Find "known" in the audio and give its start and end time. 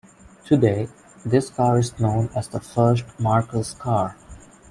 1.99-2.31